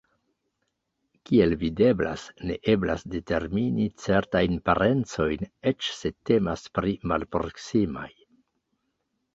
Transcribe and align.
Kiel 1.29 1.51
videblas, 1.63 2.23
ne 2.51 2.55
eblas 2.73 3.05
determini 3.17 3.85
certajn 4.07 4.59
parencojn 4.71 5.45
eĉ 5.75 5.93
se 6.01 6.13
temas 6.31 6.67
pri 6.79 6.97
malproksimaj. 7.15 8.11